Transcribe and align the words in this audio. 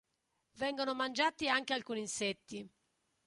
Vengono 0.53 0.95
mangiati 0.95 1.47
anche 1.47 1.73
alcuni 1.73 1.99
insetti. 1.99 2.67